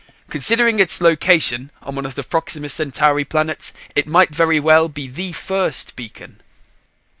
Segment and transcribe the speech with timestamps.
[0.31, 5.07] Considering its location on one of the Proxima Centauri planets, it might very well be
[5.07, 6.41] the first beacon."